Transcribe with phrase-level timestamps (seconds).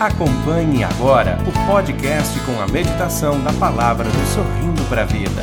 [0.00, 5.42] Acompanhe agora o podcast com a meditação da palavra do Sorrindo para a Vida.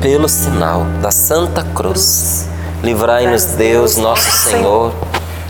[0.00, 2.48] Pelo sinal da Santa Cruz,
[2.80, 4.94] livrai-nos Deus, nosso Senhor,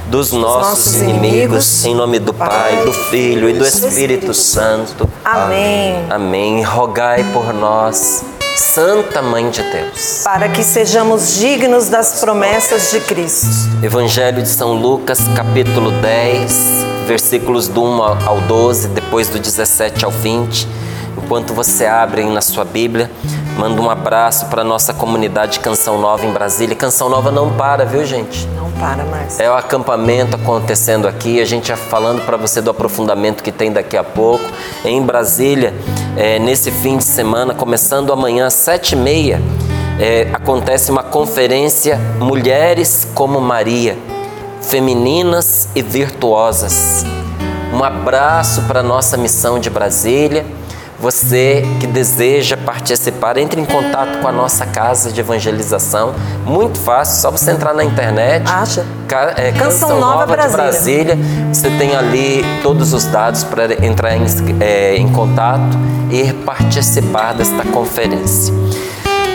[0.06, 5.06] dos nossos inimigos, em nome do Pai, do Filho e do Espírito Santo.
[5.22, 6.06] Amém.
[6.08, 6.62] Amém.
[6.62, 8.24] Rogai por nós,
[8.56, 10.22] Santa Mãe de Deus.
[10.24, 13.46] Para que sejamos dignos das promessas de Cristo.
[13.82, 20.10] Evangelho de São Lucas, capítulo 10, versículos do 1 ao 12, depois do 17 ao
[20.10, 20.66] 20.
[21.18, 23.10] Enquanto você abre aí na sua Bíblia,
[23.56, 26.76] manda um abraço para nossa comunidade Canção Nova em Brasília.
[26.76, 28.46] Canção Nova não para, viu, gente?
[28.48, 29.40] Não para mais.
[29.40, 33.72] É o acampamento acontecendo aqui, a gente já falando para você do aprofundamento que tem
[33.72, 34.44] daqui a pouco.
[34.84, 35.74] Em Brasília,
[36.16, 39.40] é, nesse fim de semana, começando amanhã às sete e meia,
[39.98, 43.96] é, acontece uma conferência Mulheres como Maria,
[44.60, 47.04] femininas e virtuosas.
[47.72, 50.44] Um abraço para a nossa missão de Brasília.
[50.98, 56.14] Você que deseja participar, entre em contato com a nossa casa de evangelização.
[56.44, 58.48] Muito fácil, só você entrar na internet.
[58.50, 58.84] Acha?
[59.06, 61.18] Ca- é, Canção Canção Nova Nova, de Brasília.
[61.52, 64.24] Você tem ali todos os dados para entrar em,
[64.60, 65.76] é, em contato
[66.10, 68.54] e participar desta conferência.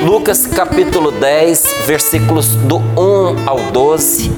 [0.03, 4.31] Lucas capítulo 10, versículos do 1 ao 12.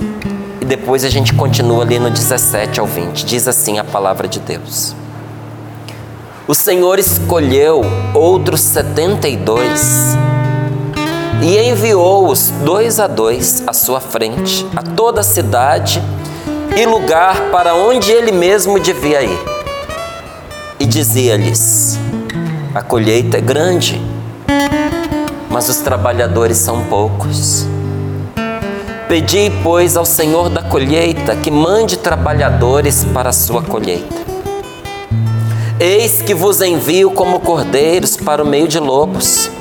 [0.59, 3.25] E depois a gente continua ali no 17 ao 20.
[3.25, 4.93] Diz assim a palavra de Deus.
[6.45, 10.13] O Senhor escolheu outros setenta e dois
[11.41, 16.03] e enviou-os dois a dois à sua frente, a toda a cidade
[16.75, 19.39] e lugar para onde ele mesmo devia ir.
[20.77, 21.97] E dizia-lhes:
[22.75, 24.01] A colheita é grande,
[25.49, 27.65] mas os trabalhadores são poucos.
[29.07, 34.32] Pedi, pois, ao Senhor da colheita que mande trabalhadores para a sua colheita.
[35.85, 39.51] Eis que vos envio como cordeiros para o meio de lobos.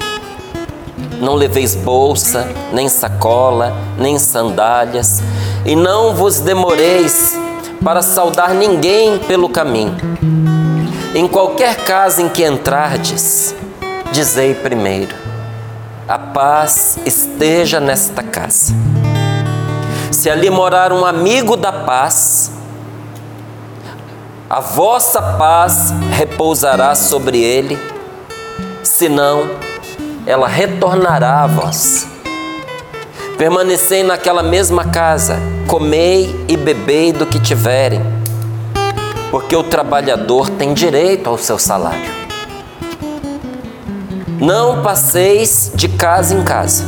[1.20, 5.20] Não leveis bolsa, nem sacola, nem sandálias,
[5.66, 7.36] e não vos demoreis
[7.82, 9.96] para saudar ninguém pelo caminho.
[11.12, 13.52] Em qualquer casa em que entrardes,
[14.12, 15.16] dizei primeiro:
[16.06, 18.72] a paz esteja nesta casa.
[20.12, 22.48] Se ali morar um amigo da paz,
[24.52, 27.78] a vossa paz repousará sobre ele,
[28.82, 29.48] senão
[30.26, 32.06] ela retornará a vós.
[33.38, 38.02] Permanecei naquela mesma casa, comei e bebei do que tiverem,
[39.30, 42.12] porque o trabalhador tem direito ao seu salário.
[44.38, 46.84] Não passeis de casa em casa.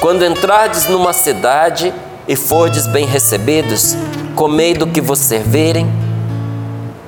[0.00, 1.94] Quando entrardes numa cidade
[2.26, 3.96] e fordes bem recebidos,
[4.38, 5.90] comei do que vos servirem,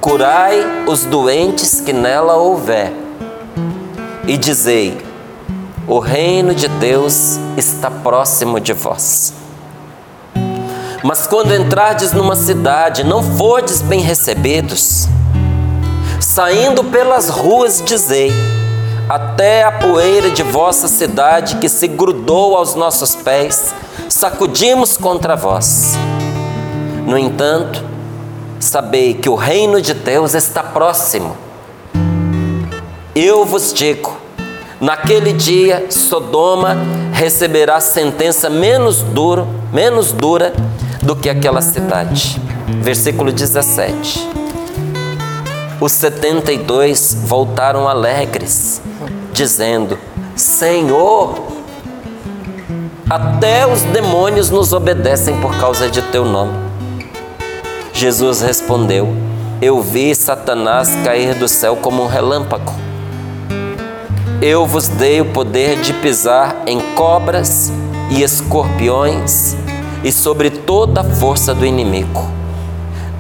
[0.00, 2.92] curai os doentes que nela houver,
[4.26, 5.00] e dizei:
[5.86, 9.32] o reino de Deus está próximo de vós.
[11.04, 15.06] Mas quando entrardes numa cidade, não fordes bem recebidos,
[16.20, 18.32] saindo pelas ruas, dizei:
[19.08, 23.72] até a poeira de vossa cidade que se grudou aos nossos pés,
[24.08, 25.96] sacudimos contra vós.
[27.10, 27.82] No entanto,
[28.60, 31.36] sabei que o reino de Deus está próximo.
[33.16, 34.16] Eu vos digo:
[34.80, 36.76] naquele dia Sodoma
[37.12, 40.52] receberá sentença menos dura, menos dura
[41.02, 42.40] do que aquela cidade.
[42.80, 44.30] Versículo 17.
[45.80, 48.80] Os setenta e dois voltaram alegres,
[49.32, 49.98] dizendo:
[50.36, 51.42] Senhor,
[53.10, 56.69] até os demônios nos obedecem por causa de teu nome.
[57.92, 59.14] Jesus respondeu:
[59.60, 62.72] Eu vi Satanás cair do céu como um relâmpago.
[64.40, 67.70] Eu vos dei o poder de pisar em cobras
[68.10, 69.54] e escorpiões
[70.02, 72.26] e sobre toda a força do inimigo.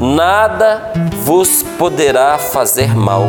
[0.00, 0.92] Nada
[1.24, 3.28] vos poderá fazer mal.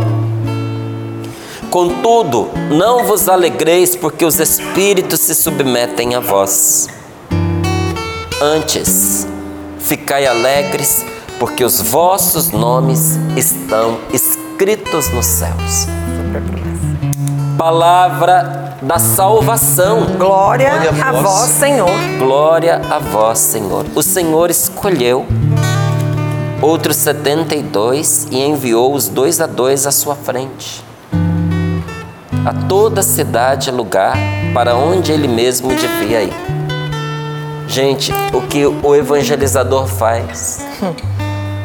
[1.69, 6.87] Contudo, não vos alegreis porque os espíritos se submetem a vós.
[8.41, 9.27] Antes,
[9.79, 11.05] ficai alegres
[11.41, 15.87] porque os vossos nomes estão escritos nos céus.
[17.57, 20.05] Palavra da salvação.
[20.19, 20.71] Glória,
[21.03, 21.89] a vós, Senhor.
[22.19, 23.87] Glória a vós, Senhor.
[23.95, 25.25] O Senhor escolheu
[26.61, 30.85] outros setenta e dois e enviou os dois a dois à sua frente.
[32.45, 34.15] A toda cidade e lugar
[34.53, 36.35] para onde ele mesmo devia ir.
[37.67, 40.59] Gente, o que o evangelizador faz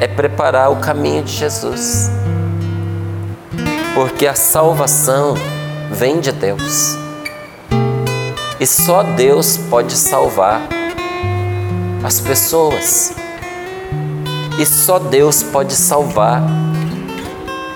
[0.01, 2.11] é preparar o caminho de Jesus.
[3.95, 5.35] Porque a salvação
[5.91, 6.97] vem de Deus.
[8.61, 10.63] E só Deus pode salvar
[12.03, 13.13] as pessoas.
[14.59, 16.43] E só Deus pode salvar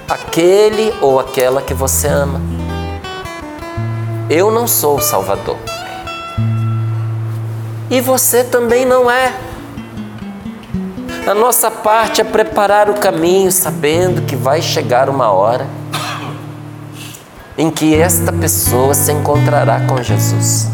[0.09, 2.41] aquele ou aquela que você ama.
[4.29, 5.57] Eu não sou o Salvador.
[7.91, 9.50] E você também não é.
[11.27, 15.67] A nossa parte é preparar o caminho, sabendo que vai chegar uma hora
[17.57, 20.67] em que esta pessoa se encontrará com Jesus.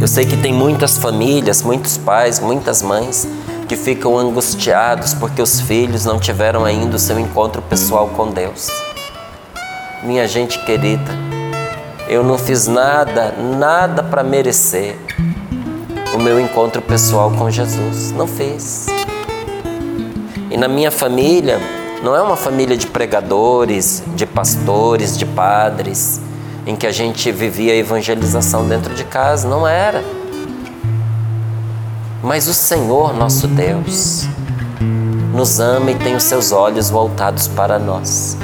[0.00, 3.26] Eu sei que tem muitas famílias, muitos pais, muitas mães
[3.68, 8.68] que ficam angustiados porque os filhos não tiveram ainda o seu encontro pessoal com Deus.
[10.02, 11.10] Minha gente querida,
[12.08, 14.98] eu não fiz nada, nada para merecer
[16.14, 18.12] o meu encontro pessoal com Jesus.
[18.12, 18.93] Não fiz.
[20.54, 21.58] E na minha família,
[22.00, 26.20] não é uma família de pregadores, de pastores, de padres,
[26.64, 29.48] em que a gente vivia a evangelização dentro de casa.
[29.48, 30.04] Não era.
[32.22, 34.28] Mas o Senhor, nosso Deus,
[35.34, 38.36] nos ama e tem os seus olhos voltados para nós.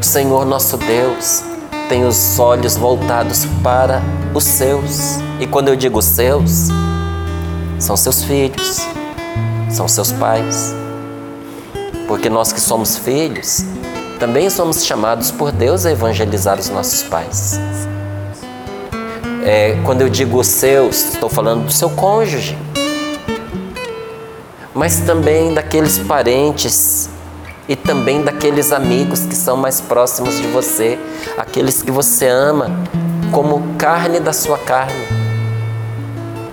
[0.00, 1.42] O Senhor, nosso Deus,
[1.88, 4.00] tem os olhos voltados para
[4.32, 5.18] os seus.
[5.40, 6.68] E quando eu digo seus,
[7.80, 8.86] são seus filhos,
[9.70, 10.74] são seus pais
[12.06, 13.64] porque nós que somos filhos,
[14.18, 17.58] também somos chamados por Deus a evangelizar os nossos pais.
[19.44, 22.56] É, quando eu digo seus, estou falando do seu cônjuge,
[24.74, 27.08] mas também daqueles parentes
[27.68, 30.98] e também daqueles amigos que são mais próximos de você,
[31.36, 32.70] aqueles que você ama
[33.32, 35.06] como carne da sua carne,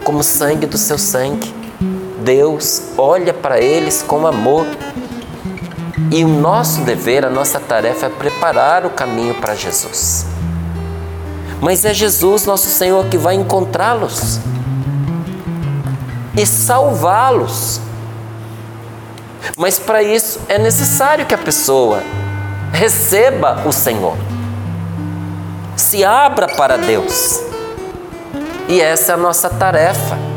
[0.04, 1.63] como sangue do seu sangue.
[2.24, 4.66] Deus olha para eles com amor
[6.12, 10.26] e o nosso dever, a nossa tarefa é preparar o caminho para Jesus.
[11.60, 14.40] Mas é Jesus, nosso Senhor, que vai encontrá-los
[16.38, 17.80] e salvá-los.
[19.58, 22.02] Mas para isso é necessário que a pessoa
[22.72, 24.18] receba o Senhor,
[25.76, 27.40] se abra para Deus.
[28.68, 30.33] E essa é a nossa tarefa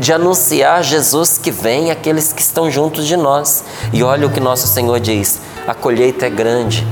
[0.00, 3.62] de anunciar Jesus que vem àqueles que estão juntos de nós.
[3.92, 6.86] E olha o que nosso Senhor diz: a colheita é grande,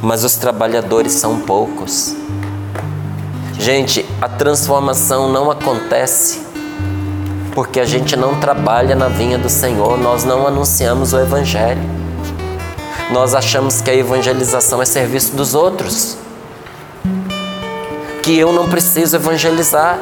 [0.00, 2.14] mas os trabalhadores são poucos.
[3.58, 6.48] Gente, a transformação não acontece
[7.54, 11.82] porque a gente não trabalha na vinha do Senhor, nós não anunciamos o Evangelho.
[13.12, 16.16] Nós achamos que a evangelização é serviço dos outros,
[18.22, 19.98] que eu não preciso evangelizar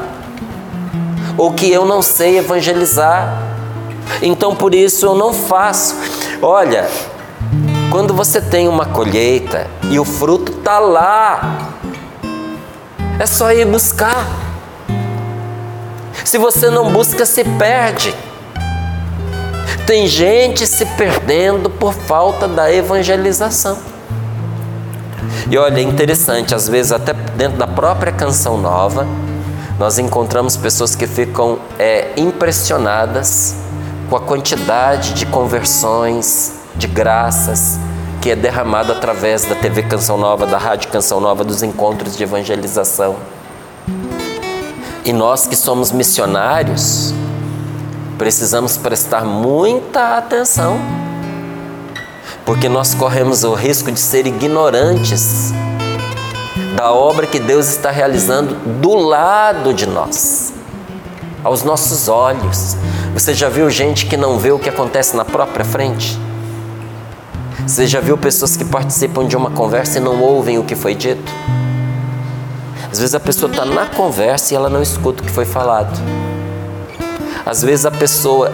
[1.38, 3.40] ou que eu não sei evangelizar.
[4.20, 5.96] Então por isso eu não faço.
[6.42, 6.88] Olha,
[7.90, 11.70] quando você tem uma colheita e o fruto está lá,
[13.18, 14.26] é só ir buscar.
[16.24, 18.14] Se você não busca, se perde.
[19.86, 23.78] Tem gente se perdendo por falta da evangelização.
[25.50, 29.06] E olha, é interessante, às vezes até dentro da própria canção nova,
[29.78, 33.54] nós encontramos pessoas que ficam é, impressionadas
[34.10, 37.78] com a quantidade de conversões, de graças
[38.20, 42.24] que é derramado através da TV Canção Nova, da Rádio Canção Nova, dos encontros de
[42.24, 43.16] evangelização.
[45.04, 47.14] E nós que somos missionários,
[48.18, 50.80] precisamos prestar muita atenção,
[52.44, 55.52] porque nós corremos o risco de ser ignorantes
[56.78, 60.54] da obra que Deus está realizando do lado de nós,
[61.42, 62.76] aos nossos olhos.
[63.12, 66.16] Você já viu gente que não vê o que acontece na própria frente?
[67.66, 70.94] Você já viu pessoas que participam de uma conversa e não ouvem o que foi
[70.94, 71.32] dito?
[72.92, 75.98] Às vezes a pessoa está na conversa e ela não escuta o que foi falado.
[77.44, 78.52] Às vezes a pessoa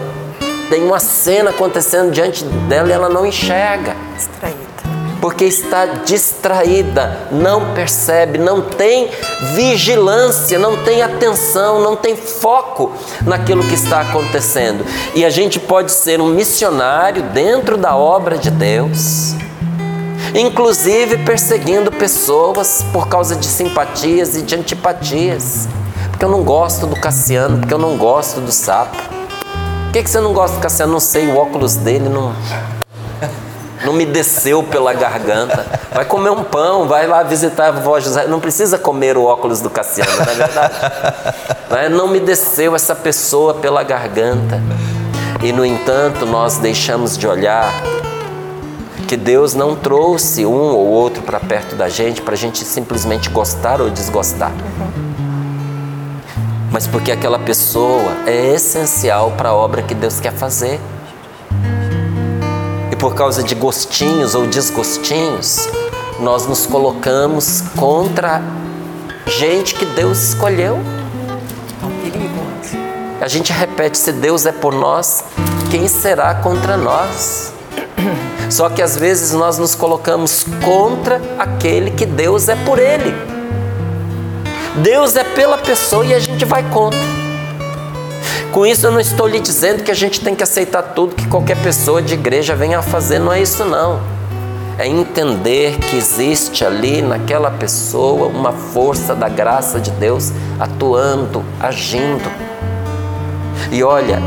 [0.67, 3.95] tem uma cena acontecendo diante dela e ela não enxerga.
[4.15, 4.64] Distraída
[5.25, 9.09] porque está distraída, não percebe, não tem
[9.55, 12.91] vigilância, não tem atenção, não tem foco
[13.25, 14.85] naquilo que está acontecendo.
[15.15, 19.33] E a gente pode ser um missionário dentro da obra de Deus,
[20.35, 25.67] inclusive perseguindo pessoas por causa de simpatias e de antipatias.
[26.11, 28.95] Porque eu não gosto do Cassiano, porque eu não gosto do sapo.
[28.95, 30.93] Por que, que você não gosta do Cassiano?
[30.93, 32.31] Não sei, o óculos dele não
[33.85, 35.65] não me desceu pela garganta.
[35.93, 38.27] Vai comer um pão, vai lá visitar a vovó José.
[38.27, 40.75] Não precisa comer o óculos do Cassiano, não é verdade?
[41.71, 41.89] É?
[41.89, 44.61] não me desceu essa pessoa pela garganta.
[45.43, 47.71] E no entanto, nós deixamos de olhar
[49.07, 53.29] que Deus não trouxe um ou outro para perto da gente para a gente simplesmente
[53.29, 54.51] gostar ou desgostar.
[56.71, 60.79] Mas porque aquela pessoa é essencial para a obra que Deus quer fazer.
[63.05, 65.69] Por causa de gostinhos ou desgostinhos,
[66.19, 68.41] nós nos colocamos contra
[69.27, 70.79] gente que Deus escolheu.
[73.21, 75.23] A gente repete: se Deus é por nós,
[75.69, 77.53] quem será contra nós?
[78.49, 83.13] Só que às vezes nós nos colocamos contra aquele que Deus é por ele.
[84.77, 87.14] Deus é pela pessoa e a gente vai contra.
[88.55, 91.27] Com isso eu não estou lhe dizendo que a gente tem que aceitar tudo que
[91.27, 93.99] qualquer pessoa de igreja venha a fazer, não é isso não.
[94.77, 102.31] É entender que existe ali naquela pessoa uma força da graça de Deus atuando, agindo.
[103.73, 104.21] E olha,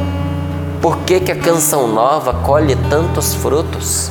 [0.82, 4.10] por que, que a canção nova colhe tantos frutos?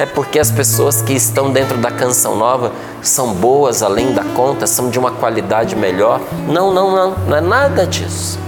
[0.00, 4.66] É porque as pessoas que estão dentro da canção nova são boas além da conta,
[4.66, 6.20] são de uma qualidade melhor?
[6.48, 8.42] Não, não, não, não é nada disso.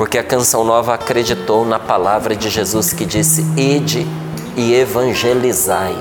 [0.00, 4.06] Porque a canção nova acreditou na palavra de Jesus que disse: Ide
[4.56, 5.94] e evangelizai.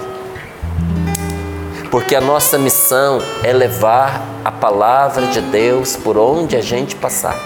[1.92, 7.38] Porque a nossa missão é levar a palavra de Deus por onde a gente passar.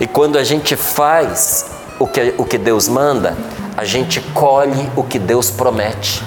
[0.00, 3.36] E quando a gente faz o que, o que Deus manda,
[3.76, 6.24] a gente colhe o que Deus promete.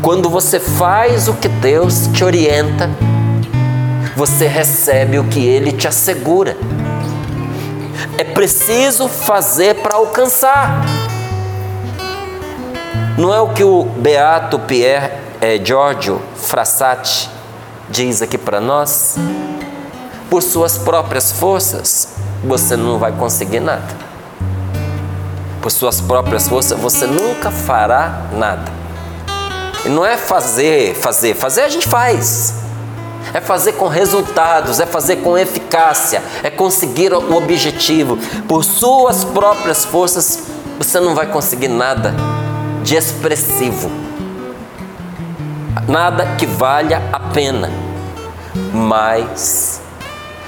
[0.00, 2.88] Quando você faz o que Deus te orienta,
[4.14, 6.56] você recebe o que Ele te assegura.
[8.18, 10.84] É preciso fazer para alcançar.
[13.16, 17.30] Não é o que o beato Pierre eh, Giorgio Frassati
[17.88, 19.14] diz aqui para nós?
[20.28, 22.08] Por suas próprias forças,
[22.42, 23.86] você não vai conseguir nada.
[25.62, 28.72] Por suas próprias forças, você nunca fará nada.
[29.86, 32.52] E não é fazer, fazer, fazer a gente faz.
[33.32, 38.18] É fazer com resultados, é fazer com eficácia, é conseguir o objetivo.
[38.46, 40.44] Por suas próprias forças,
[40.78, 42.14] você não vai conseguir nada
[42.82, 43.90] de expressivo.
[45.86, 47.70] Nada que valha a pena.
[48.72, 49.80] Mas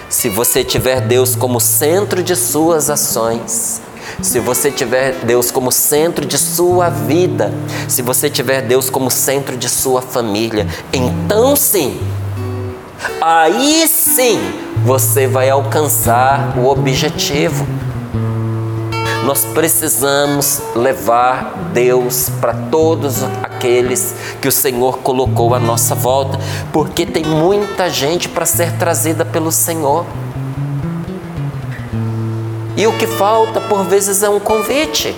[0.09, 3.81] se você tiver Deus como centro de suas ações,
[4.23, 7.53] se você tiver Deus como centro de sua vida,
[7.89, 12.01] se você tiver Deus como centro de sua família, então sim,
[13.21, 14.39] aí sim
[14.85, 17.67] você vai alcançar o objetivo.
[19.25, 26.39] Nós precisamos levar Deus para todos aqueles que o Senhor colocou à nossa volta,
[26.73, 30.07] porque tem muita gente para ser trazida pelo Senhor.
[32.77, 35.15] E o que falta por vezes é um convite.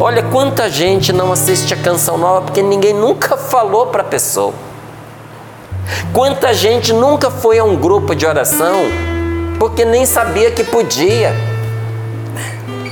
[0.00, 4.54] Olha quanta gente não assiste a canção nova porque ninguém nunca falou para a pessoa.
[6.12, 8.76] Quanta gente nunca foi a um grupo de oração
[9.58, 11.34] porque nem sabia que podia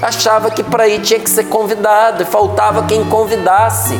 [0.02, 3.98] achava que para ir tinha que ser convidado e faltava quem convidasse.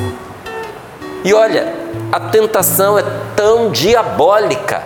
[1.25, 1.75] E olha,
[2.13, 4.83] a tentação é tão diabólica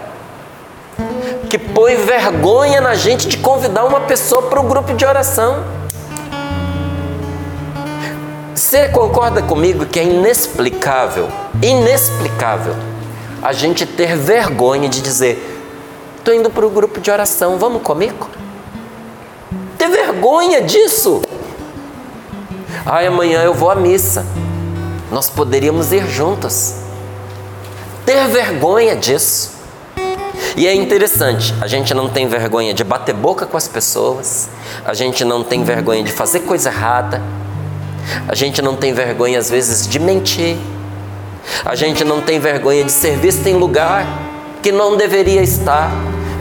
[1.49, 5.65] que põe vergonha na gente de convidar uma pessoa para o grupo de oração.
[8.55, 11.29] Você concorda comigo que é inexplicável,
[11.61, 12.75] inexplicável,
[13.43, 15.63] a gente ter vergonha de dizer:
[16.19, 18.29] estou indo para o grupo de oração, vamos comigo?
[19.81, 21.23] ter vergonha disso.
[22.85, 24.27] Ai, amanhã eu vou à missa.
[25.11, 26.75] Nós poderíamos ir juntos.
[28.05, 29.59] Ter vergonha disso.
[30.55, 34.51] E é interessante, a gente não tem vergonha de bater boca com as pessoas,
[34.85, 37.23] a gente não tem vergonha de fazer coisa errada,
[38.27, 40.57] a gente não tem vergonha às vezes de mentir,
[41.65, 44.07] a gente não tem vergonha de ser visto em lugar
[44.63, 45.91] que não deveria estar,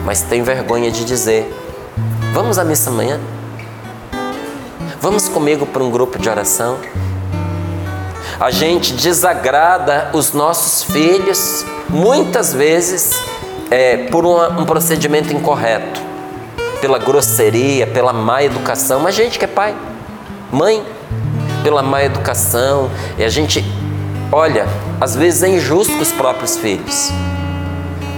[0.05, 1.51] mas tem vergonha de dizer:
[2.33, 3.19] Vamos à missa amanhã?
[5.01, 6.77] Vamos comigo para um grupo de oração?
[8.39, 13.13] A gente desagrada os nossos filhos muitas vezes
[13.69, 16.01] é, por uma, um procedimento incorreto,
[16.79, 18.99] pela grosseria, pela má educação.
[18.99, 19.75] Mas gente que é pai,
[20.51, 20.83] mãe,
[21.63, 23.61] pela má educação, e a gente,
[24.31, 24.67] olha,
[24.99, 27.11] às vezes é injusto com os próprios filhos,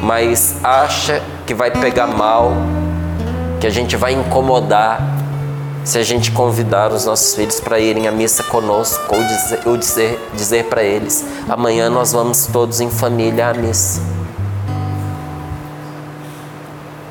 [0.02, 2.54] mas acha que vai pegar mal
[3.60, 5.00] que a gente vai incomodar.
[5.84, 9.78] se a gente convidar os nossos filhos para irem à missa conosco ou dizer, ou
[9.78, 14.02] dizer, dizer para eles: amanhã nós vamos todos em família à missa.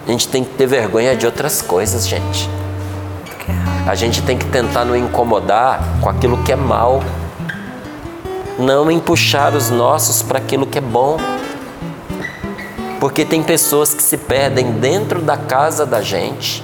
[0.07, 2.49] A gente tem que ter vergonha de outras coisas, gente.
[3.87, 7.00] A gente tem que tentar não incomodar com aquilo que é mal,
[8.61, 11.17] não empuxar os nossos para aquilo que é bom.
[13.00, 16.62] Porque tem pessoas que se perdem dentro da casa da gente,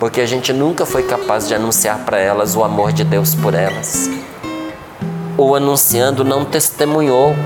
[0.00, 3.52] porque a gente nunca foi capaz de anunciar para elas o amor de Deus por
[3.52, 4.08] elas.
[5.36, 7.36] Ou anunciando, não testemunhou.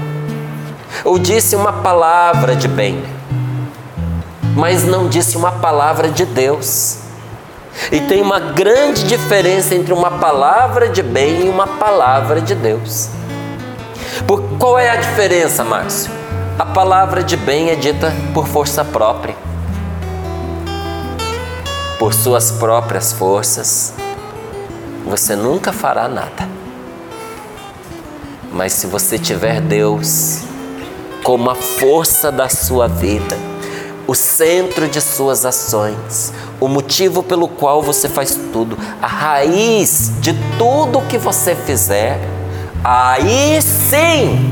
[1.04, 3.02] Ou disse uma palavra de bem,
[4.54, 6.98] mas não disse uma palavra de Deus.
[7.90, 13.08] E tem uma grande diferença entre uma palavra de bem e uma palavra de Deus.
[14.26, 16.10] Por qual é a diferença, Márcio?
[16.58, 19.34] A palavra de bem é dita por força própria,
[21.98, 23.94] por suas próprias forças.
[25.06, 26.48] Você nunca fará nada.
[28.52, 30.40] Mas se você tiver Deus
[31.22, 33.36] como a força da sua vida,
[34.06, 40.34] o centro de suas ações, o motivo pelo qual você faz tudo, a raiz de
[40.58, 42.20] tudo que você fizer,
[42.84, 44.50] aí sim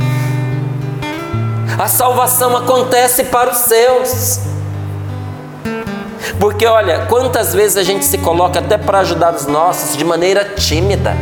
[1.79, 4.41] a salvação acontece para os seus.
[6.41, 10.45] Porque olha, quantas vezes a gente se coloca até para ajudar os nossos de maneira
[10.45, 11.17] tímida,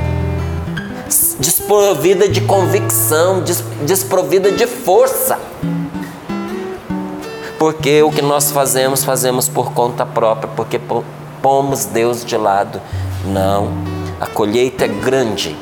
[1.39, 3.43] desprovida de convicção,
[3.83, 5.39] desprovida de força.
[7.59, 10.81] Porque o que nós fazemos, fazemos por conta própria, porque
[11.43, 12.81] pomos Deus de lado.
[13.27, 13.73] Não,
[14.19, 15.55] a colheita é grande,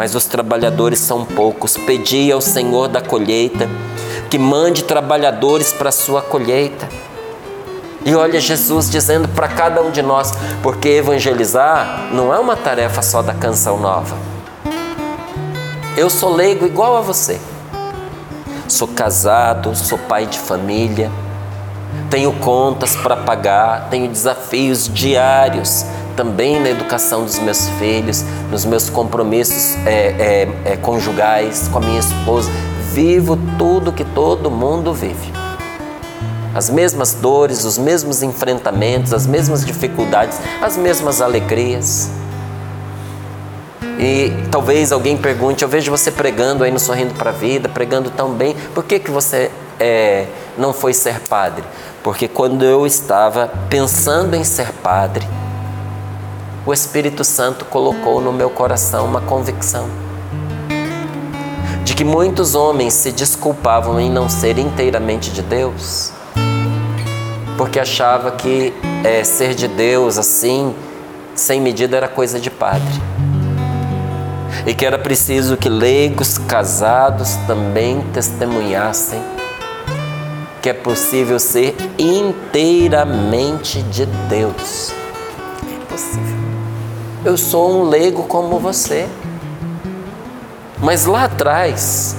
[0.00, 1.76] mas os trabalhadores são poucos.
[1.76, 3.68] Pedi ao Senhor da colheita
[4.30, 6.88] que mande trabalhadores para a sua colheita.
[8.02, 13.02] E olha Jesus dizendo para cada um de nós, porque evangelizar não é uma tarefa
[13.02, 14.16] só da canção nova.
[15.94, 17.38] Eu sou leigo igual a você.
[18.66, 21.10] Sou casado, sou pai de família,
[22.08, 25.84] tenho contas para pagar, tenho desafios diários
[26.20, 31.80] também na educação dos meus filhos, nos meus compromissos é, é, é, conjugais com a
[31.80, 32.50] minha esposa
[32.92, 35.32] vivo tudo que todo mundo vive.
[36.54, 42.10] As mesmas dores, os mesmos enfrentamentos, as mesmas dificuldades, as mesmas alegrias.
[43.98, 48.10] E talvez alguém pergunte: Eu vejo você pregando aí no Sorrindo para a Vida, pregando
[48.10, 50.26] tão bem, por que, que você é,
[50.58, 51.64] não foi ser padre?
[52.02, 55.26] Porque quando eu estava pensando em ser padre,
[56.70, 59.88] o Espírito Santo colocou no meu coração uma convicção
[61.82, 66.12] de que muitos homens se desculpavam em não ser inteiramente de Deus,
[67.56, 70.72] porque achava que é, ser de Deus assim,
[71.34, 73.02] sem medida, era coisa de padre.
[74.64, 79.20] E que era preciso que leigos casados também testemunhassem
[80.62, 84.92] que é possível ser inteiramente de Deus.
[85.64, 86.49] É possível.
[87.22, 89.06] Eu sou um leigo como você.
[90.78, 92.16] Mas lá atrás,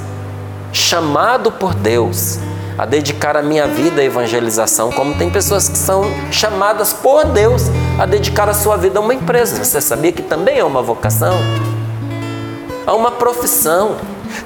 [0.72, 2.38] chamado por Deus
[2.78, 7.64] a dedicar a minha vida à evangelização, como tem pessoas que são chamadas por Deus
[8.00, 9.64] a dedicar a sua vida a uma empresa.
[9.64, 11.36] Você sabia que também é uma vocação?
[12.86, 13.96] A uma profissão.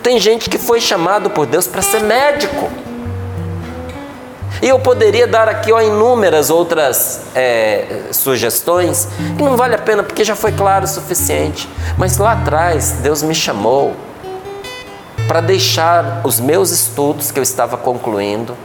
[0.02, 2.70] Tem gente que foi chamado por Deus para ser médico.
[4.62, 10.04] E eu poderia dar aqui ó, inúmeras outras é, sugestões que não vale a pena
[10.04, 11.70] porque já foi claro o suficiente.
[11.98, 13.96] Mas lá atrás Deus me chamou
[15.28, 18.56] para deixar os meus estudos que eu estava concluindo,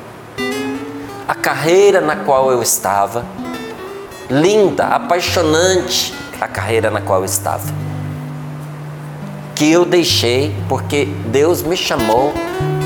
[1.26, 3.24] a carreira na qual eu estava,
[4.28, 7.64] linda, apaixonante a carreira na qual eu estava.
[9.54, 12.32] Que eu deixei porque Deus me chamou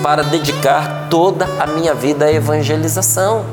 [0.05, 3.47] para dedicar toda a minha vida à evangelização.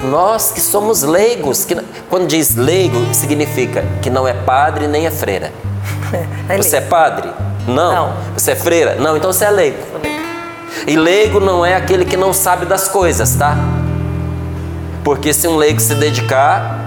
[0.00, 1.76] Nós que somos leigos, que,
[2.08, 5.52] quando diz leigo, significa que não é padre nem é freira.
[6.48, 7.30] É Você é padre?
[7.68, 7.94] Não.
[7.94, 8.12] não.
[8.34, 8.94] Você é freira?
[8.94, 9.78] Não, então você é leigo.
[10.86, 13.58] E leigo não é aquele que não sabe das coisas, tá?
[15.04, 16.80] Porque se um leigo se dedicar,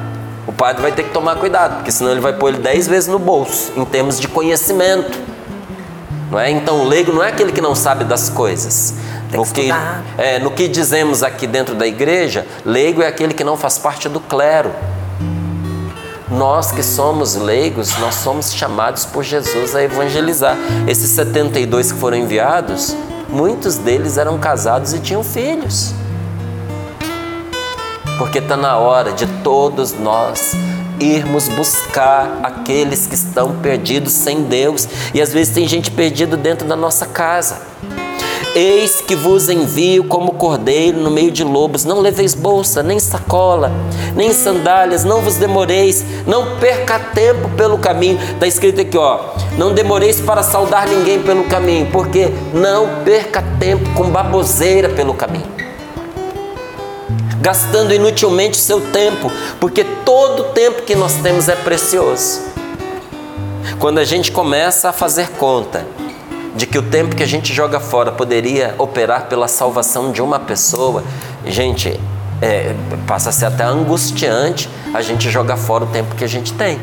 [0.48, 3.08] o padre vai ter que tomar cuidado, porque senão ele vai pôr ele dez vezes
[3.08, 5.34] no bolso, em termos de conhecimento.
[6.34, 6.50] Não é?
[6.50, 8.96] Então o leigo não é aquele que não sabe das coisas.
[9.32, 9.70] no que,
[10.18, 14.10] é, no que dizemos aqui dentro da igreja, leigo é aquele que não faz parte
[14.10, 14.72] do clero.
[16.32, 20.58] Nós que somos leigos, nós somos chamados por Jesus a evangelizar.
[20.88, 22.96] Esses 72 que foram enviados,
[23.30, 25.94] muitos deles eram casados e tinham filhos.
[28.18, 30.56] Porque está na hora de todos nós
[31.00, 34.88] irmos buscar aqueles que estão perdidos sem Deus.
[35.14, 37.74] E às vezes tem gente perdida dentro da nossa casa.
[38.56, 41.86] Eis que vos envio como cordeiro no meio de lobos.
[41.86, 43.72] Não leveis bolsa, nem sacola,
[44.16, 48.20] nem sandálias, não vos demoreis, não perca tempo pelo caminho.
[48.34, 49.20] Está escrito aqui, ó.
[49.58, 55.53] Não demoreis para saudar ninguém pelo caminho, porque não perca tempo com baboseira pelo caminho.
[57.44, 59.30] Gastando inutilmente seu tempo,
[59.60, 62.42] porque todo tempo que nós temos é precioso.
[63.80, 65.86] Quando a gente começa a fazer conta,
[66.56, 70.40] de que o tempo que a gente joga fora poderia operar pela salvação de uma
[70.40, 71.04] pessoa,
[71.46, 72.00] gente,
[72.42, 72.74] é,
[73.06, 76.80] passa a ser até angustiante a gente jogar fora o tempo que a gente tem.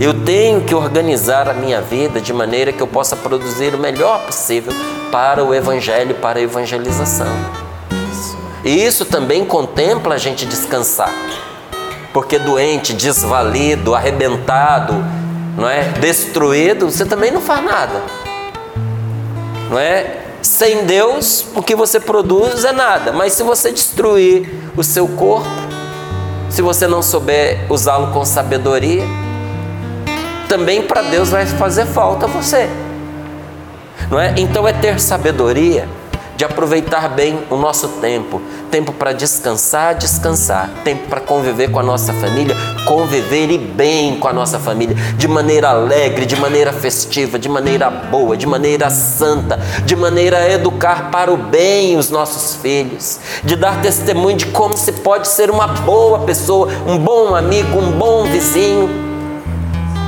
[0.00, 4.26] Eu tenho que organizar a minha vida de maneira que eu possa produzir o melhor
[4.26, 4.72] possível
[5.12, 7.67] para o Evangelho, para a evangelização.
[8.64, 11.12] E isso também contempla a gente descansar.
[12.12, 14.94] Porque doente, desvalido, arrebentado,
[15.56, 15.84] não é?
[16.00, 18.02] Destruído, você também não faz nada.
[19.70, 20.24] Não é?
[20.42, 23.12] Sem Deus, o que você produz é nada.
[23.12, 25.48] Mas se você destruir o seu corpo,
[26.48, 29.04] se você não souber usá-lo com sabedoria,
[30.48, 32.68] também para Deus vai fazer falta você.
[34.10, 34.32] Não é?
[34.36, 35.88] Então é ter sabedoria
[36.38, 41.82] de aproveitar bem o nosso tempo, tempo para descansar, descansar, tempo para conviver com a
[41.82, 42.54] nossa família,
[42.86, 47.90] conviver e bem com a nossa família, de maneira alegre, de maneira festiva, de maneira
[47.90, 53.56] boa, de maneira santa, de maneira a educar para o bem os nossos filhos, de
[53.56, 58.22] dar testemunho de como se pode ser uma boa pessoa, um bom amigo, um bom
[58.26, 58.88] vizinho,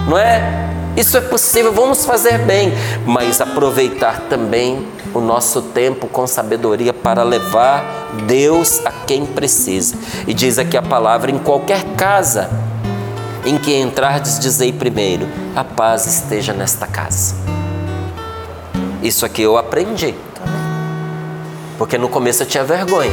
[0.08, 0.70] não é?
[0.96, 2.72] Isso é possível, vamos fazer bem,
[3.04, 7.84] mas aproveitar também o nosso tempo com sabedoria para levar
[8.26, 9.96] Deus a quem precisa.
[10.26, 12.50] E diz aqui a palavra: em qualquer casa
[13.44, 17.34] em que entrardes, dizei primeiro: a paz esteja nesta casa.
[19.02, 20.14] Isso aqui eu aprendi.
[21.78, 23.10] Porque no começo eu tinha vergonha.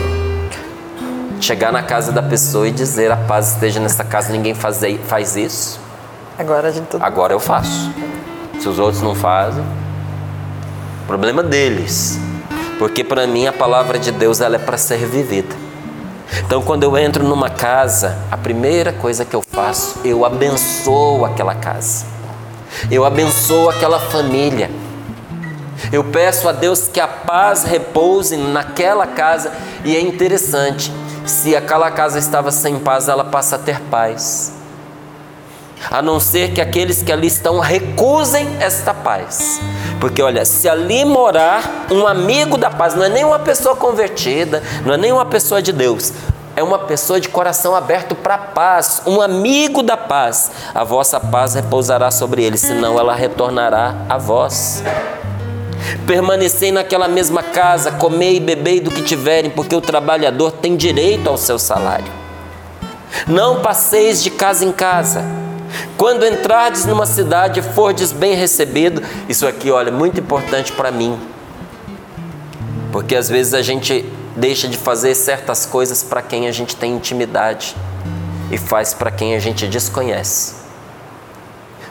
[1.40, 5.36] Chegar na casa da pessoa e dizer a paz esteja nesta casa, ninguém faz, faz
[5.38, 5.80] isso.
[6.38, 6.98] Agora a gente.
[7.00, 7.92] Agora eu faço.
[8.60, 9.64] Se os outros não fazem,
[11.08, 12.20] problema deles.
[12.78, 15.56] Porque para mim a palavra de Deus ela é para ser vivida.
[16.46, 21.56] Então quando eu entro numa casa, a primeira coisa que eu faço, eu abençoo aquela
[21.56, 22.06] casa.
[22.92, 24.70] Eu abençoo aquela família.
[25.92, 29.54] Eu peço a Deus que a paz repouse naquela casa
[29.86, 30.92] e é interessante,
[31.26, 34.58] se aquela casa estava sem paz, ela passa a ter paz
[35.90, 39.60] a não ser que aqueles que ali estão recusem esta paz.
[40.00, 44.62] Porque olha, se ali morar um amigo da paz, não é nem uma pessoa convertida,
[44.86, 46.12] não é nem uma pessoa de Deus,
[46.56, 51.20] é uma pessoa de coração aberto para a paz, um amigo da paz, a vossa
[51.20, 54.84] paz repousará sobre ele, senão ela retornará a vós.
[56.06, 61.30] Permanecei naquela mesma casa, comei e bebei do que tiverem, porque o trabalhador tem direito
[61.30, 62.12] ao seu salário.
[63.26, 65.47] Não passeis de casa em casa
[65.98, 70.92] quando entrardes numa cidade e fordes bem recebido, isso aqui, olha, é muito importante para
[70.92, 71.20] mim.
[72.92, 74.06] Porque às vezes a gente
[74.36, 77.76] deixa de fazer certas coisas para quem a gente tem intimidade
[78.52, 80.54] e faz para quem a gente desconhece.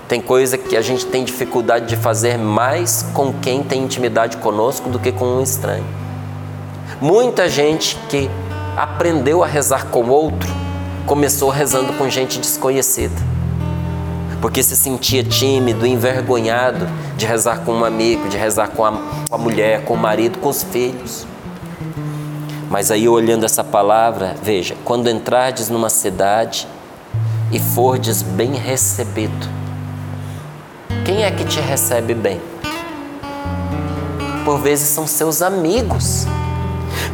[0.07, 4.89] Tem coisa que a gente tem dificuldade de fazer mais com quem tem intimidade conosco
[4.89, 5.85] do que com um estranho.
[7.01, 8.31] Muita gente que
[8.77, 10.49] aprendeu a rezar com outro
[11.05, 13.36] começou rezando com gente desconhecida
[14.47, 18.93] porque se sentia tímido, envergonhado de rezar com um amigo, de rezar com a,
[19.29, 21.27] com a mulher, com o marido, com os filhos.
[22.71, 26.69] Mas aí, olhando essa palavra, veja: quando entrardes numa cidade
[27.51, 29.49] e fordes bem recebido,
[31.05, 32.41] quem é que te recebe bem?
[34.45, 36.25] Por vezes são seus amigos.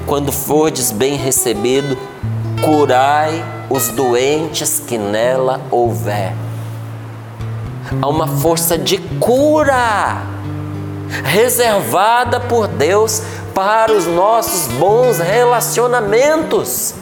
[0.07, 1.97] Quando fordes bem recebido,
[2.63, 6.35] curai os doentes que nela houver
[8.01, 10.23] a uma força de cura
[11.25, 13.23] reservada por Deus
[13.55, 16.95] para os nossos bons relacionamentos.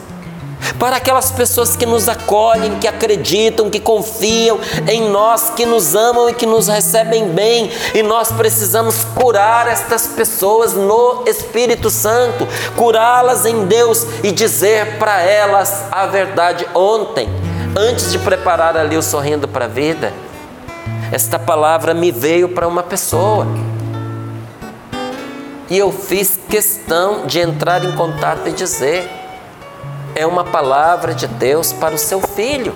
[0.79, 6.29] Para aquelas pessoas que nos acolhem, que acreditam, que confiam em nós, que nos amam
[6.29, 13.47] e que nos recebem bem, e nós precisamos curar estas pessoas no Espírito Santo, curá-las
[13.47, 16.67] em Deus e dizer para elas a verdade.
[16.75, 17.29] Ontem,
[17.77, 20.13] antes de preparar ali o sorrindo para a vida,
[21.13, 23.47] esta palavra me veio para uma pessoa.
[25.69, 29.09] E eu fiz questão de entrar em contato e dizer:
[30.15, 32.75] é uma palavra de Deus para o seu filho.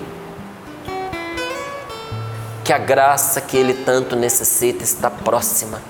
[2.63, 5.81] Que a graça que ele tanto necessita está próxima.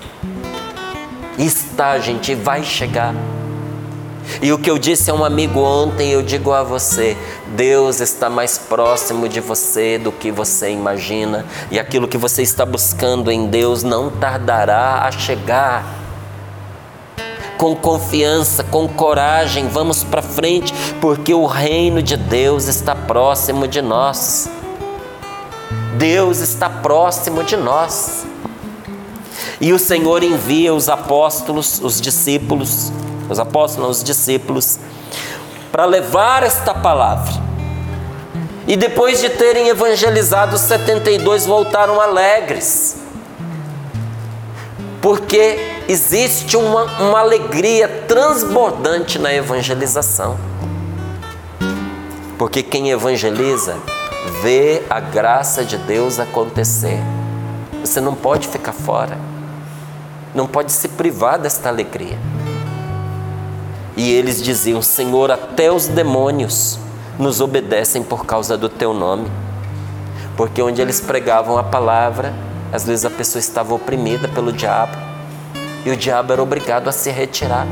[1.38, 3.14] Está, gente, vai chegar.
[4.42, 7.16] E o que eu disse a um amigo ontem, eu digo a você:
[7.48, 12.66] Deus está mais próximo de você do que você imagina, e aquilo que você está
[12.66, 15.84] buscando em Deus não tardará a chegar.
[17.56, 23.80] Com confiança, com coragem, vamos para frente, porque o reino de Deus está próximo de
[23.80, 24.50] nós.
[25.96, 28.26] Deus está próximo de nós.
[29.60, 32.92] E o Senhor envia os apóstolos, os discípulos,
[33.28, 34.78] os apóstolos, os discípulos,
[35.70, 37.32] para levar esta palavra.
[38.66, 42.96] E depois de terem evangelizado, os 72 voltaram alegres,
[45.00, 50.36] porque existe uma, uma alegria transbordante na evangelização.
[52.36, 53.76] Porque quem evangeliza
[54.42, 56.98] vê a graça de Deus acontecer.
[57.80, 59.16] Você não pode ficar fora,
[60.34, 62.18] não pode se privar desta alegria.
[63.96, 66.78] E eles diziam: Senhor, até os demônios
[67.18, 69.30] nos obedecem por causa do teu nome.
[70.36, 72.34] Porque onde eles pregavam a palavra,
[72.72, 75.06] às vezes a pessoa estava oprimida pelo diabo
[75.86, 77.64] e o diabo era obrigado a se retirar.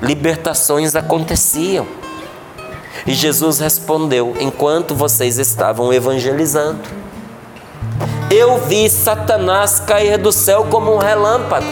[0.00, 1.84] Libertações aconteciam.
[3.04, 6.78] E Jesus respondeu: Enquanto vocês estavam evangelizando,
[8.30, 11.66] eu vi Satanás cair do céu como um relâmpago.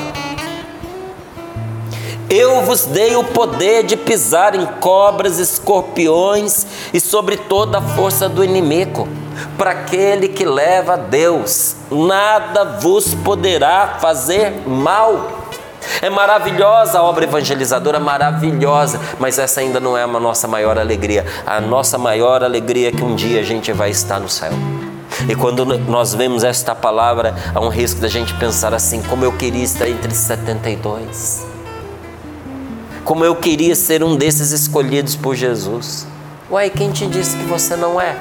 [2.31, 8.29] Eu vos dei o poder de pisar em cobras, escorpiões e sobre toda a força
[8.29, 9.09] do inimigo.
[9.57, 15.47] Para aquele que leva a Deus, nada vos poderá fazer mal.
[16.03, 21.25] É maravilhosa a obra evangelizadora, maravilhosa, mas essa ainda não é a nossa maior alegria.
[21.47, 24.53] A nossa maior alegria é que um dia a gente vai estar no céu.
[25.27, 29.33] E quando nós vemos esta palavra, há um risco da gente pensar assim: como eu
[29.33, 31.58] queria estar entre 72
[33.09, 36.07] como eu queria ser um desses escolhidos por Jesus.
[36.51, 38.14] Uai, quem te disse que você não é?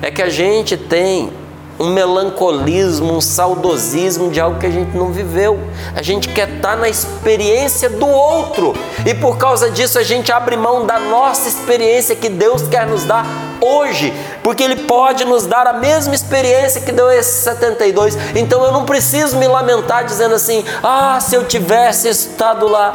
[0.00, 1.28] É que a gente tem
[1.76, 5.58] um melancolismo, um saudosismo de algo que a gente não viveu.
[5.92, 8.76] A gente quer estar na experiência do outro.
[9.04, 13.02] E por causa disso a gente abre mão da nossa experiência que Deus quer nos
[13.02, 18.16] dar hoje, porque Ele pode nos dar a mesma experiência que deu esses 72.
[18.34, 22.94] Então eu não preciso me lamentar dizendo assim: ah, se eu tivesse estado lá.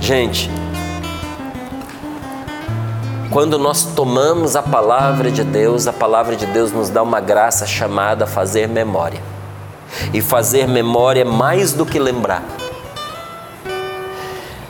[0.00, 0.50] Gente,
[3.30, 7.66] quando nós tomamos a palavra de Deus, a palavra de Deus nos dá uma graça
[7.66, 9.20] chamada fazer memória.
[10.14, 12.42] E fazer memória é mais do que lembrar.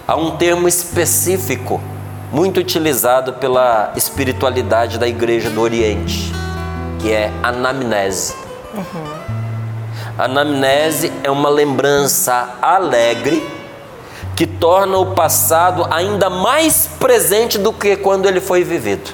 [0.06, 1.80] Há um termo específico,
[2.30, 6.32] muito utilizado pela espiritualidade da Igreja do Oriente,
[7.00, 8.34] que é anamnese.
[8.74, 9.18] Uhum.
[10.18, 13.46] Anamnese é uma lembrança alegre
[14.34, 19.10] que torna o passado ainda mais presente do que quando ele foi vivido.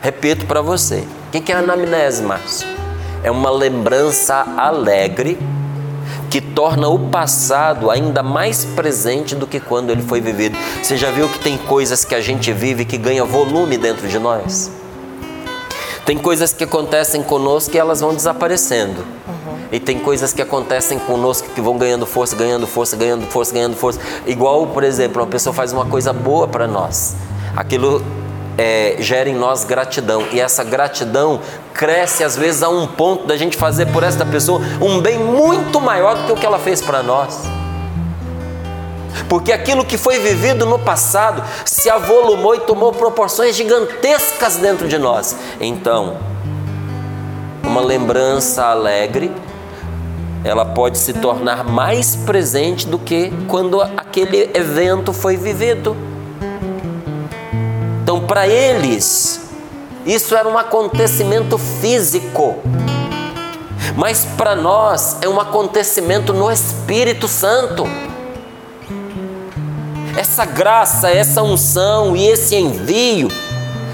[0.00, 2.68] Repito para você: o que é anamnese, Márcio?
[3.22, 5.38] É uma lembrança alegre
[6.34, 10.58] que torna o passado ainda mais presente do que quando ele foi vivido.
[10.82, 14.18] Você já viu que tem coisas que a gente vive que ganha volume dentro de
[14.18, 14.68] nós?
[16.04, 19.06] Tem coisas que acontecem conosco e elas vão desaparecendo.
[19.70, 23.76] E tem coisas que acontecem conosco que vão ganhando força, ganhando força, ganhando força, ganhando
[23.76, 24.00] força.
[24.26, 27.14] Igual, por exemplo, uma pessoa faz uma coisa boa para nós.
[27.56, 28.02] Aquilo
[28.58, 30.24] é, gera em nós gratidão.
[30.32, 31.40] E essa gratidão
[31.74, 35.80] cresce às vezes a um ponto da gente fazer por esta pessoa um bem muito
[35.80, 37.42] maior do que o que ela fez para nós.
[39.28, 44.98] Porque aquilo que foi vivido no passado se avolumou e tomou proporções gigantescas dentro de
[44.98, 45.36] nós.
[45.60, 46.16] Então,
[47.62, 49.32] uma lembrança alegre
[50.44, 55.96] ela pode se tornar mais presente do que quando aquele evento foi vivido.
[58.02, 59.43] Então, para eles,
[60.06, 62.58] isso era um acontecimento físico,
[63.96, 67.84] mas para nós é um acontecimento no Espírito Santo.
[70.16, 73.28] Essa graça, essa unção e esse envio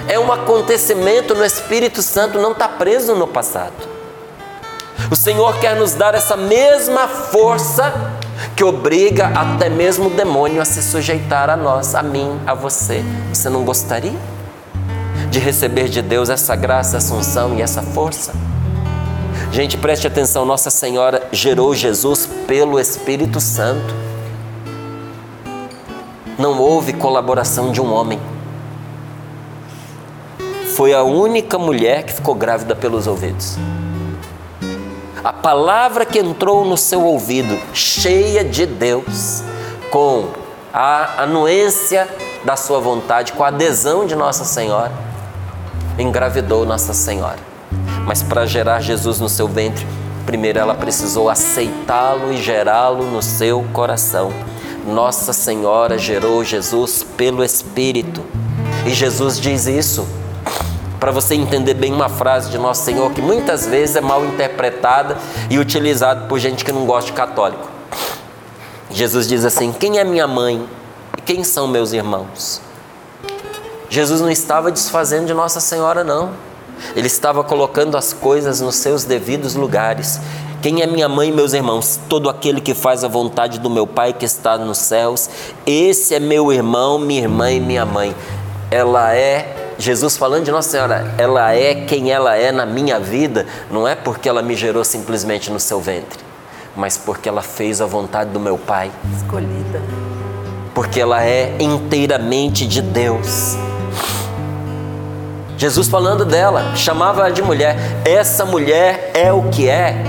[0.09, 3.89] é um acontecimento no Espírito Santo, não está preso no passado.
[5.11, 7.95] O Senhor quer nos dar essa mesma força
[8.57, 13.05] que obriga até mesmo o demônio a se sujeitar a nós, a mim, a você.
[13.33, 14.40] Você não gostaria
[15.31, 18.33] de receber de Deus essa graça, essa unção e essa força?
[19.53, 23.95] Gente, preste atenção: Nossa Senhora gerou Jesus pelo Espírito Santo.
[26.39, 28.19] não houve colaboração de um homem.
[30.75, 33.59] Foi a única mulher que ficou grávida pelos ouvidos.
[35.23, 39.43] A palavra que entrou no seu ouvido, cheia de Deus,
[39.91, 40.29] com
[40.73, 42.09] a anuência
[42.43, 45.10] da sua vontade, com a adesão de Nossa Senhora,
[46.03, 47.39] engravidou Nossa Senhora.
[48.07, 49.87] Mas para gerar Jesus no seu ventre,
[50.27, 54.33] primeiro ela precisou aceitá-lo e gerá-lo no seu coração.
[54.87, 58.25] Nossa Senhora gerou Jesus pelo Espírito.
[58.87, 60.07] E Jesus diz isso
[60.99, 65.17] para você entender bem uma frase de Nosso Senhor que muitas vezes é mal interpretada
[65.49, 67.69] e utilizada por gente que não gosta de católico.
[68.91, 70.67] Jesus diz assim: Quem é minha mãe
[71.17, 72.61] e quem são meus irmãos?
[73.91, 76.31] Jesus não estava desfazendo de Nossa Senhora, não.
[76.95, 80.21] Ele estava colocando as coisas nos seus devidos lugares.
[80.63, 81.99] Quem é minha mãe e meus irmãos?
[82.09, 85.29] Todo aquele que faz a vontade do meu Pai que está nos céus.
[85.67, 88.15] Esse é meu irmão, minha irmã e minha mãe.
[88.71, 93.47] Ela é Jesus falando de Nossa Senhora, ela é quem ela é na minha vida,
[93.71, 96.21] não é porque ela me gerou simplesmente no seu ventre,
[96.77, 98.93] mas porque ela fez a vontade do meu Pai.
[99.17, 99.83] Escolhida.
[100.75, 103.57] Porque ela é inteiramente de Deus.
[105.57, 107.77] Jesus falando dela, chamava de mulher.
[108.05, 110.03] Essa mulher é o que é,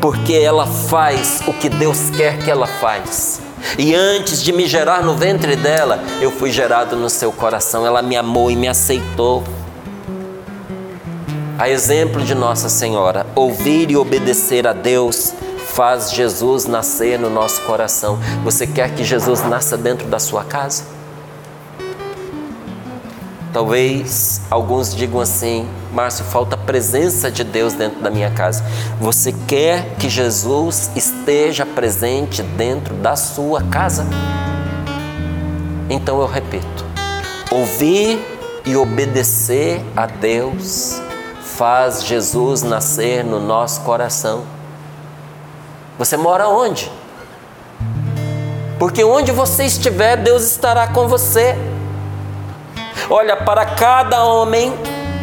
[0.00, 3.40] porque ela faz o que Deus quer que ela faz.
[3.78, 7.86] E antes de me gerar no ventre dela, eu fui gerado no seu coração.
[7.86, 9.42] Ela me amou e me aceitou.
[11.58, 15.32] A exemplo de Nossa Senhora, ouvir e obedecer a Deus
[15.72, 18.18] faz Jesus nascer no nosso coração.
[18.44, 20.93] Você quer que Jesus nasça dentro da sua casa?
[23.54, 28.64] Talvez alguns digam assim: Márcio, falta a presença de Deus dentro da minha casa.
[29.00, 34.04] Você quer que Jesus esteja presente dentro da sua casa?
[35.88, 36.84] Então eu repito:
[37.48, 38.20] ouvir
[38.66, 41.00] e obedecer a Deus
[41.40, 44.42] faz Jesus nascer no nosso coração.
[45.96, 46.90] Você mora onde?
[48.80, 51.56] Porque onde você estiver, Deus estará com você.
[53.10, 54.72] Olha, para cada homem,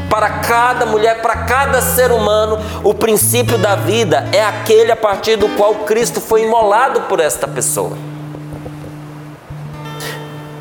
[0.09, 5.37] para cada mulher, para cada ser humano, o princípio da vida é aquele a partir
[5.37, 7.97] do qual Cristo foi imolado por esta pessoa.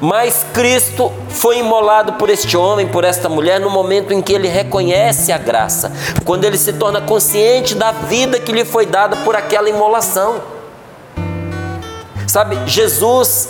[0.01, 4.49] Mas Cristo foi imolado por este homem, por esta mulher, no momento em que ele
[4.49, 5.92] reconhece a graça,
[6.25, 10.40] quando ele se torna consciente da vida que lhe foi dada por aquela imolação.
[12.27, 13.49] Sabe, Jesus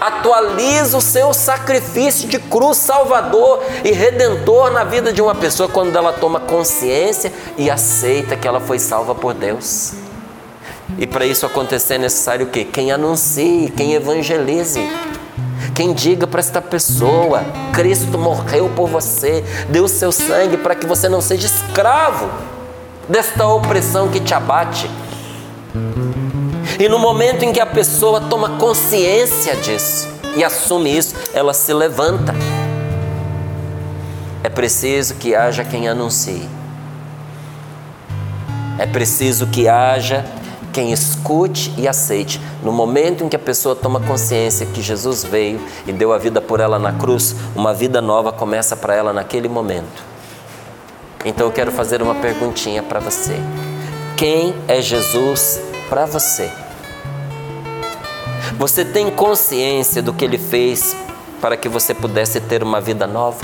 [0.00, 5.94] atualiza o seu sacrifício de cruz salvador e redentor na vida de uma pessoa quando
[5.94, 9.92] ela toma consciência e aceita que ela foi salva por Deus.
[10.98, 12.64] E para isso acontecer é necessário o quê?
[12.64, 14.88] Quem anuncie, quem evangelize.
[15.74, 21.08] Quem diga para esta pessoa: Cristo morreu por você, deu seu sangue para que você
[21.08, 22.28] não seja escravo
[23.08, 24.90] desta opressão que te abate.
[26.80, 31.74] E no momento em que a pessoa toma consciência disso e assume isso, ela se
[31.74, 32.34] levanta.
[34.42, 36.48] É preciso que haja quem anuncie.
[38.78, 40.24] É preciso que haja
[40.72, 42.40] quem escute e aceite.
[42.62, 46.40] No momento em que a pessoa toma consciência que Jesus veio e deu a vida
[46.40, 50.02] por ela na cruz, uma vida nova começa para ela naquele momento.
[51.26, 53.36] Então eu quero fazer uma perguntinha para você.
[54.16, 56.50] Quem é Jesus para você?
[58.58, 60.96] Você tem consciência do que ele fez
[61.40, 63.38] para que você pudesse ter uma vida nova?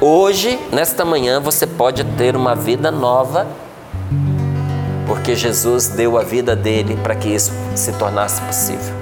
[0.00, 3.46] Hoje, nesta manhã, você pode ter uma vida nova,
[5.06, 8.94] porque Jesus deu a vida dele para que isso se tornasse possível.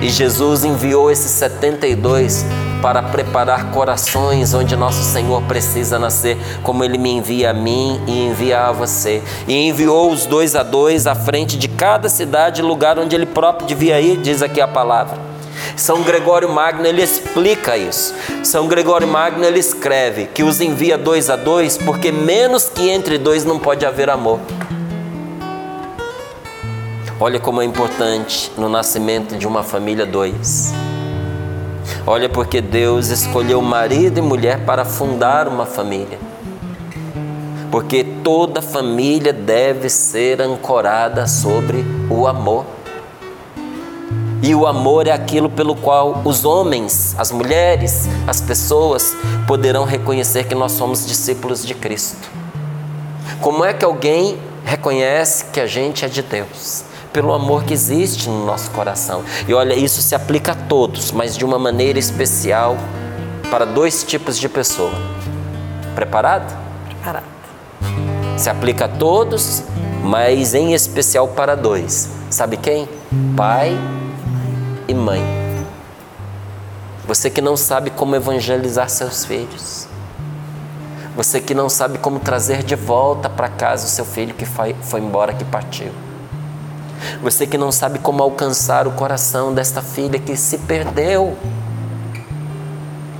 [0.00, 2.44] E Jesus enviou esses 72
[2.80, 8.26] para preparar corações onde nosso Senhor precisa nascer, como Ele me envia a mim e
[8.26, 9.22] envia a você.
[9.46, 13.66] E enviou os dois a dois à frente de cada cidade, lugar onde Ele próprio
[13.66, 15.18] devia ir, diz aqui a palavra.
[15.76, 18.14] São Gregório Magno ele explica isso.
[18.42, 23.18] São Gregório Magno ele escreve que os envia dois a dois porque menos que entre
[23.18, 24.40] dois não pode haver amor.
[27.18, 30.72] Olha como é importante no nascimento de uma família dois.
[32.06, 36.18] Olha, porque Deus escolheu marido e mulher para fundar uma família.
[37.70, 42.64] Porque toda família deve ser ancorada sobre o amor.
[44.42, 49.16] E o amor é aquilo pelo qual os homens, as mulheres, as pessoas
[49.46, 52.30] poderão reconhecer que nós somos discípulos de Cristo.
[53.40, 56.84] Como é que alguém reconhece que a gente é de Deus?
[57.16, 59.24] Pelo amor que existe no nosso coração.
[59.48, 62.76] E olha, isso se aplica a todos, mas de uma maneira especial
[63.50, 64.92] para dois tipos de pessoa.
[65.94, 66.54] Preparado?
[66.84, 67.24] Preparado.
[68.36, 69.62] Se aplica a todos,
[70.02, 72.10] mas em especial para dois.
[72.28, 72.86] Sabe quem?
[73.34, 73.74] Pai
[74.86, 75.22] e mãe.
[77.06, 79.88] Você que não sabe como evangelizar seus filhos.
[81.16, 84.76] Você que não sabe como trazer de volta para casa o seu filho que foi,
[84.82, 85.92] foi embora, que partiu.
[87.22, 91.36] Você que não sabe como alcançar o coração desta filha que se perdeu.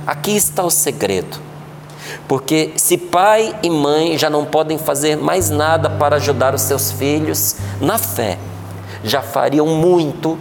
[0.05, 1.37] Aqui está o segredo.
[2.27, 6.91] Porque se pai e mãe já não podem fazer mais nada para ajudar os seus
[6.91, 8.37] filhos na fé,
[9.03, 10.37] já fariam muito,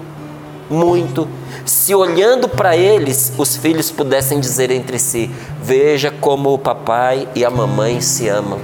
[0.70, 1.28] muito
[1.66, 5.30] se olhando para eles, os filhos pudessem dizer entre si:
[5.60, 8.60] Veja como o papai e a mamãe se amam.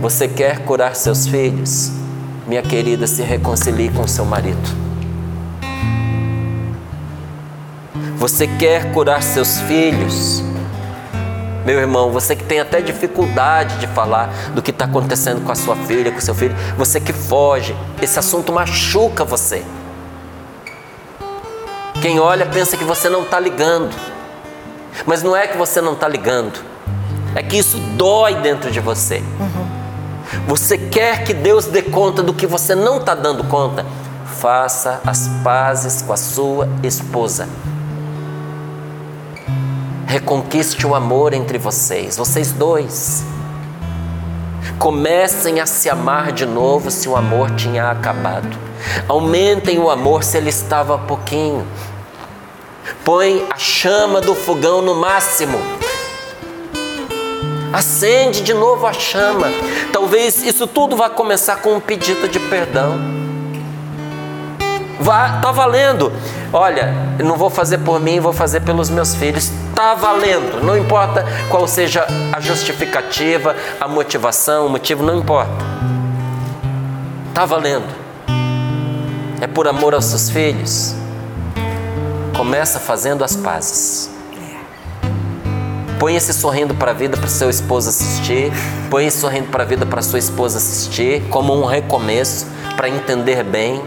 [0.00, 1.92] Você quer curar seus filhos?
[2.46, 4.86] Minha querida, se reconcilie com seu marido.
[8.18, 10.44] Você quer curar seus filhos?
[11.64, 15.56] Meu irmão, você que tem até dificuldade de falar do que está acontecendo com a
[15.56, 19.64] sua filha, com o seu filho, você que foge, esse assunto machuca você.
[22.00, 23.92] Quem olha pensa que você não está ligando.
[25.04, 26.60] Mas não é que você não está ligando.
[27.34, 29.20] É que isso dói dentro de você.
[30.46, 33.84] Você quer que Deus dê conta do que você não está dando conta?
[34.38, 37.48] Faça as pazes com a sua esposa.
[40.06, 43.24] Reconquiste o amor entre vocês, vocês dois.
[44.78, 48.56] Comecem a se amar de novo se o amor tinha acabado.
[49.08, 51.66] Aumentem o amor se ele estava pouquinho.
[53.04, 55.58] Põe a chama do fogão no máximo.
[57.76, 59.48] Acende de novo a chama.
[59.92, 62.98] Talvez isso tudo vá começar com um pedido de perdão.
[64.98, 66.10] Vá, tá valendo.
[66.54, 69.50] Olha, não vou fazer por mim, vou fazer pelos meus filhos.
[69.74, 70.64] Tá valendo.
[70.64, 75.62] Não importa qual seja a justificativa, a motivação, o motivo, não importa.
[77.34, 77.94] Tá valendo.
[79.38, 80.94] É por amor aos seus filhos.
[82.34, 84.15] Começa fazendo as pazes.
[85.98, 88.52] Põe esse sorrindo para a vida para seu esposo assistir.
[88.90, 93.42] Põe esse sorrindo para a vida para sua esposa assistir, como um recomeço, para entender
[93.42, 93.82] bem.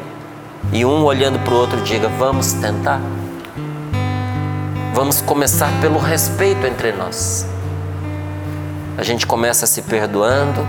[0.74, 3.00] E um olhando para o outro diga: Vamos tentar.
[4.94, 7.46] Vamos começar pelo respeito entre nós.
[8.98, 10.68] A gente começa se perdoando,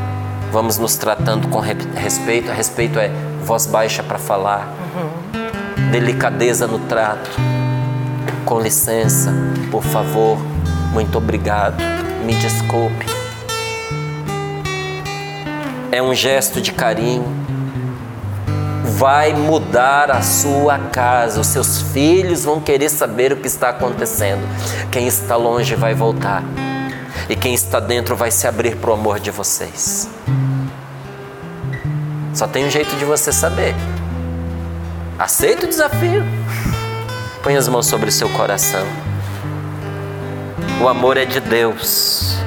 [0.53, 2.53] vamos nos tratando com respeito.
[2.53, 3.11] Respeito é
[3.43, 5.91] voz baixa para falar, uhum.
[5.91, 7.30] delicadeza no trato
[8.45, 9.32] com licença,
[9.70, 10.36] por favor,
[10.93, 11.76] muito obrigado,
[12.24, 13.07] me desculpe.
[15.93, 17.24] É um gesto de carinho.
[18.97, 24.43] Vai mudar a sua casa, os seus filhos vão querer saber o que está acontecendo.
[24.91, 26.43] Quem está longe vai voltar,
[27.28, 30.09] e quem está dentro vai se abrir para o amor de vocês.
[32.34, 33.74] Só tem um jeito de você saber.
[35.18, 36.22] Aceita o desafio.
[37.43, 39.10] Põe as mãos sobre o seu coração.
[40.83, 42.39] O amor é de Deus.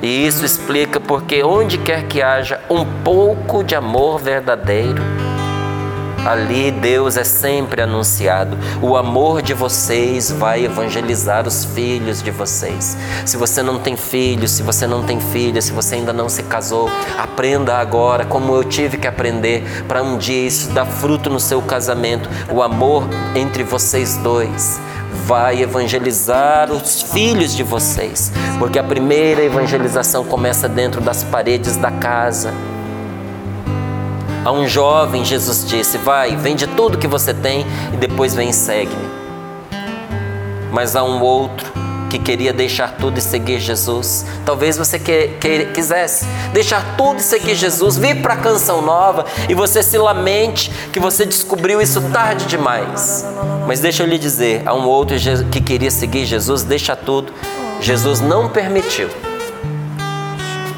[0.00, 5.02] E isso explica porque onde quer que haja um pouco de amor verdadeiro,
[6.24, 8.58] Ali Deus é sempre anunciado.
[8.82, 12.96] O amor de vocês vai evangelizar os filhos de vocês.
[13.24, 16.42] Se você não tem filhos, se você não tem filha, se você ainda não se
[16.42, 21.38] casou, aprenda agora, como eu tive que aprender, para um dia isso dar fruto no
[21.38, 22.28] seu casamento.
[22.50, 23.04] O amor
[23.36, 24.80] entre vocês dois
[25.26, 31.90] vai evangelizar os filhos de vocês, porque a primeira evangelização começa dentro das paredes da
[31.90, 32.54] casa.
[34.44, 38.54] A um jovem, Jesus disse: Vai, vende tudo que você tem e depois vem e
[38.54, 39.08] segue-me.
[40.70, 41.72] Mas a um outro
[42.08, 44.24] que queria deixar tudo e seguir Jesus.
[44.44, 49.24] Talvez você que, que, quisesse deixar tudo e seguir Jesus, vir para a canção nova
[49.48, 53.24] e você se lamente que você descobriu isso tarde demais.
[53.66, 55.16] Mas deixa eu lhe dizer, a um outro
[55.50, 57.32] que queria seguir Jesus, deixa tudo.
[57.80, 59.08] Jesus não permitiu.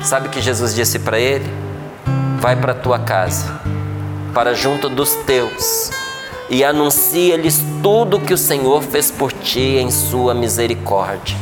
[0.02, 1.68] Sabe o que Jesus disse para ele?
[2.38, 3.60] vai para tua casa,
[4.32, 5.90] para junto dos teus,
[6.50, 11.36] e anuncia-lhes tudo que o Senhor fez por ti em sua misericórdia.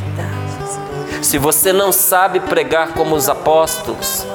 [1.21, 4.25] Se você não sabe pregar como os apóstolos,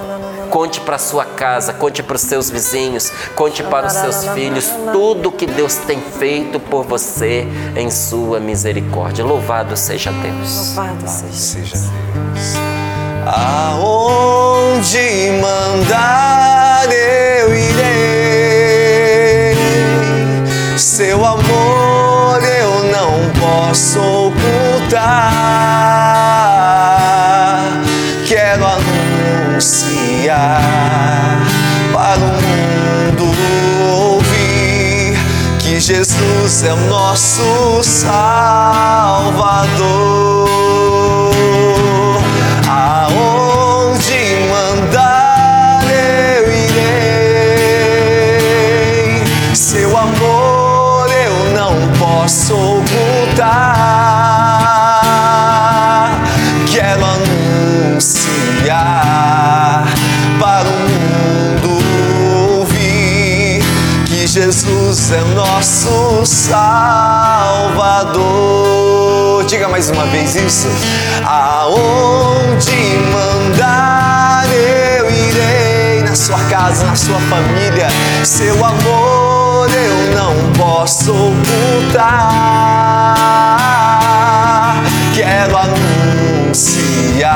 [0.51, 5.31] conte para sua casa, conte para os seus vizinhos, conte para os seus filhos tudo
[5.31, 7.47] que Deus tem feito por você
[7.77, 9.25] em sua misericórdia.
[9.25, 10.77] Louvado seja Deus.
[10.77, 12.83] Louvado seja Deus
[13.27, 14.99] aonde
[15.41, 17.42] mandar eu
[20.77, 25.33] Seu amor eu não posso ocultar.
[28.27, 30.61] Quero anunciar
[31.93, 33.25] para o mundo
[33.93, 35.19] ouvir
[35.59, 39.43] que Jesus é o nosso Salvador.
[66.25, 67.83] Salvador.
[69.47, 70.69] Diga mais uma vez isso.
[71.25, 77.89] Aonde mandar eu irei na sua casa, na sua família.
[78.25, 82.03] Seu amor eu não posso ocultar.
[85.15, 87.27] Quero anunciar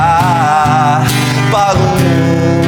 [1.51, 2.66] para o mundo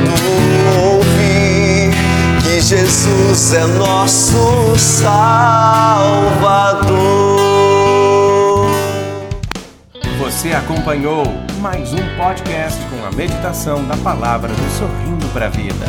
[2.70, 5.10] Jesus é nosso Salvador.
[10.20, 11.24] Você acompanhou
[11.62, 15.88] mais um podcast com a meditação da palavra do Sorrindo para a Vida.